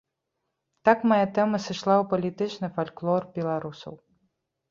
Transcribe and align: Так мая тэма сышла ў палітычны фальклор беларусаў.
Так 0.87 0.99
мая 1.11 1.27
тэма 1.35 1.59
сышла 1.65 1.93
ў 2.01 2.05
палітычны 2.13 2.67
фальклор 2.77 3.27
беларусаў. 3.37 3.93